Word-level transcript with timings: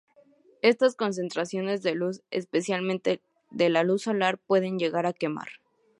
Estas 0.63 0.95
concentraciones 0.95 1.83
de 1.83 1.93
luz, 1.93 2.23
especialmente 2.31 3.21
de 3.51 3.69
luz 3.69 4.01
solar, 4.01 4.39
pueden 4.39 4.79
llegar 4.79 5.05
a 5.05 5.13
quemar. 5.13 5.49